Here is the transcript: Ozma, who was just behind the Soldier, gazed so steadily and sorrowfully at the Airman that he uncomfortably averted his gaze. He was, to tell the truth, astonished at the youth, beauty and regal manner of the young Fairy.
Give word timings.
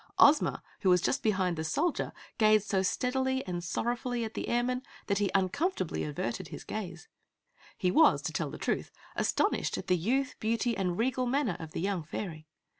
Ozma, 0.17 0.63
who 0.79 0.89
was 0.89 0.99
just 0.99 1.21
behind 1.21 1.57
the 1.57 1.63
Soldier, 1.63 2.11
gazed 2.39 2.67
so 2.67 2.81
steadily 2.81 3.45
and 3.45 3.63
sorrowfully 3.63 4.25
at 4.25 4.33
the 4.33 4.47
Airman 4.47 4.81
that 5.05 5.19
he 5.19 5.29
uncomfortably 5.35 6.03
averted 6.03 6.47
his 6.47 6.63
gaze. 6.63 7.07
He 7.77 7.91
was, 7.91 8.23
to 8.23 8.33
tell 8.33 8.49
the 8.49 8.57
truth, 8.57 8.89
astonished 9.15 9.77
at 9.77 9.85
the 9.85 9.95
youth, 9.97 10.33
beauty 10.39 10.75
and 10.75 10.97
regal 10.97 11.27
manner 11.27 11.55
of 11.59 11.73
the 11.73 11.81
young 11.81 12.01
Fairy. 12.01 12.47